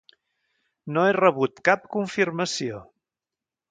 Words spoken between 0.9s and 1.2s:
No he